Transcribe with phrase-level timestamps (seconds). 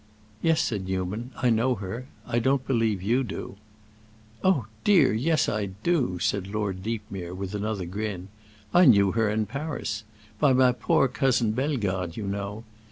[0.41, 2.07] "Yes," said Newman, "I know her.
[2.25, 3.57] I don't believe you do."
[4.43, 8.29] "Oh dear, yes, I do!" said Lord Deepmere, with another grin.
[8.73, 12.63] "I knew her in Paris—by my poor cousin Bellegarde, you know.